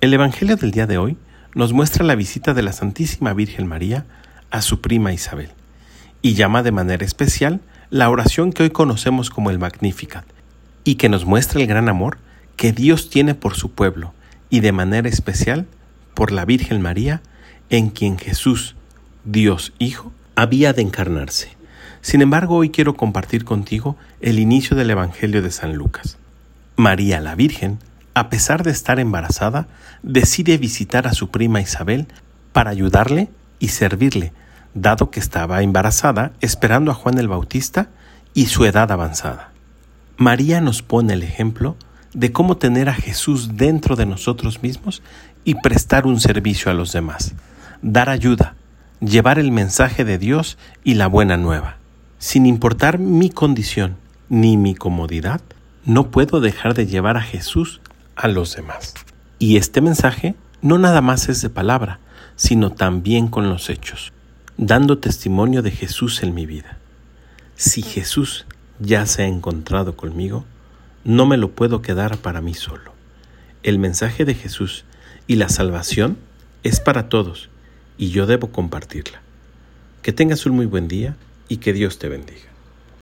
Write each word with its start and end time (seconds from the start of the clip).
El 0.00 0.14
Evangelio 0.14 0.54
del 0.54 0.70
día 0.70 0.86
de 0.86 0.96
hoy 0.96 1.16
nos 1.56 1.72
muestra 1.72 2.04
la 2.04 2.14
visita 2.14 2.54
de 2.54 2.62
la 2.62 2.72
Santísima 2.72 3.32
Virgen 3.32 3.66
María 3.66 4.06
a 4.48 4.62
su 4.62 4.80
prima 4.80 5.12
Isabel 5.12 5.50
y 6.22 6.34
llama 6.34 6.62
de 6.62 6.70
manera 6.70 7.04
especial 7.04 7.60
la 7.90 8.08
oración 8.08 8.52
que 8.52 8.62
hoy 8.62 8.70
conocemos 8.70 9.28
como 9.28 9.50
el 9.50 9.58
Magnificat 9.58 10.24
y 10.84 10.94
que 10.94 11.08
nos 11.08 11.24
muestra 11.24 11.60
el 11.60 11.66
gran 11.66 11.88
amor 11.88 12.18
que 12.54 12.70
Dios 12.70 13.10
tiene 13.10 13.34
por 13.34 13.56
su 13.56 13.72
pueblo 13.72 14.14
y 14.50 14.60
de 14.60 14.70
manera 14.70 15.08
especial 15.08 15.66
por 16.14 16.30
la 16.30 16.44
Virgen 16.44 16.80
María 16.80 17.20
en 17.68 17.90
quien 17.90 18.18
Jesús, 18.18 18.76
Dios 19.24 19.72
Hijo, 19.80 20.12
había 20.36 20.72
de 20.72 20.82
encarnarse. 20.82 21.56
Sin 22.02 22.22
embargo, 22.22 22.54
hoy 22.54 22.70
quiero 22.70 22.94
compartir 22.94 23.44
contigo 23.44 23.96
el 24.20 24.38
inicio 24.38 24.76
del 24.76 24.90
Evangelio 24.90 25.42
de 25.42 25.50
San 25.50 25.74
Lucas. 25.74 26.18
María 26.76 27.20
la 27.20 27.34
Virgen, 27.34 27.80
a 28.14 28.30
pesar 28.30 28.62
de 28.62 28.70
estar 28.70 28.98
embarazada, 28.98 29.68
decide 30.02 30.58
visitar 30.58 31.06
a 31.06 31.12
su 31.12 31.30
prima 31.30 31.60
Isabel 31.60 32.08
para 32.52 32.70
ayudarle 32.70 33.28
y 33.58 33.68
servirle, 33.68 34.32
dado 34.74 35.10
que 35.10 35.20
estaba 35.20 35.62
embarazada 35.62 36.32
esperando 36.40 36.90
a 36.90 36.94
Juan 36.94 37.18
el 37.18 37.28
Bautista 37.28 37.88
y 38.34 38.46
su 38.46 38.64
edad 38.64 38.90
avanzada. 38.92 39.50
María 40.16 40.60
nos 40.60 40.82
pone 40.82 41.14
el 41.14 41.22
ejemplo 41.22 41.76
de 42.12 42.32
cómo 42.32 42.56
tener 42.56 42.88
a 42.88 42.94
Jesús 42.94 43.56
dentro 43.56 43.94
de 43.94 44.06
nosotros 44.06 44.62
mismos 44.62 45.02
y 45.44 45.54
prestar 45.54 46.06
un 46.06 46.20
servicio 46.20 46.70
a 46.70 46.74
los 46.74 46.92
demás, 46.92 47.34
dar 47.82 48.10
ayuda, 48.10 48.54
llevar 49.00 49.38
el 49.38 49.52
mensaje 49.52 50.04
de 50.04 50.18
Dios 50.18 50.58
y 50.84 50.94
la 50.94 51.06
buena 51.06 51.36
nueva. 51.36 51.76
Sin 52.18 52.46
importar 52.46 52.98
mi 52.98 53.30
condición 53.30 53.96
ni 54.28 54.56
mi 54.56 54.74
comodidad, 54.74 55.40
no 55.84 56.10
puedo 56.10 56.40
dejar 56.40 56.74
de 56.74 56.86
llevar 56.86 57.16
a 57.16 57.22
Jesús 57.22 57.80
a 58.18 58.28
los 58.28 58.56
demás. 58.56 58.94
Y 59.38 59.56
este 59.56 59.80
mensaje 59.80 60.34
no 60.60 60.76
nada 60.78 61.00
más 61.00 61.28
es 61.28 61.40
de 61.40 61.50
palabra, 61.50 62.00
sino 62.36 62.70
también 62.70 63.28
con 63.28 63.48
los 63.48 63.70
hechos, 63.70 64.12
dando 64.56 64.98
testimonio 64.98 65.62
de 65.62 65.70
Jesús 65.70 66.22
en 66.22 66.34
mi 66.34 66.44
vida. 66.44 66.78
Si 67.54 67.82
Jesús 67.82 68.44
ya 68.80 69.06
se 69.06 69.22
ha 69.22 69.26
encontrado 69.26 69.96
conmigo, 69.96 70.44
no 71.04 71.26
me 71.26 71.36
lo 71.36 71.52
puedo 71.52 71.80
quedar 71.80 72.18
para 72.18 72.40
mí 72.40 72.54
solo. 72.54 72.92
El 73.62 73.78
mensaje 73.78 74.24
de 74.24 74.34
Jesús 74.34 74.84
y 75.26 75.36
la 75.36 75.48
salvación 75.48 76.18
es 76.64 76.80
para 76.80 77.08
todos 77.08 77.48
y 77.96 78.10
yo 78.10 78.26
debo 78.26 78.50
compartirla. 78.50 79.20
Que 80.02 80.12
tengas 80.12 80.44
un 80.44 80.56
muy 80.56 80.66
buen 80.66 80.88
día 80.88 81.16
y 81.48 81.58
que 81.58 81.72
Dios 81.72 81.98
te 81.98 82.08
bendiga. 82.08 82.47